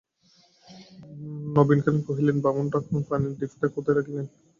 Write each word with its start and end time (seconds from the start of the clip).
নবীনকালী 1.55 1.99
কহিলেন, 2.07 2.37
বামুন-ঠাকরুন, 2.43 3.01
পানের 3.09 3.33
ডিপেটা 3.39 3.67
কোথায় 3.75 3.95
রাখিলে? 3.97 4.21